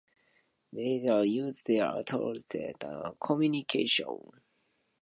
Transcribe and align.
Rabbits 0.73 1.29
use 1.29 1.61
their 1.61 1.91
tails 2.03 2.05
primarily 2.07 2.43
for 2.49 2.77
balance 2.79 3.05
and 3.05 3.19
communication. 3.21 4.31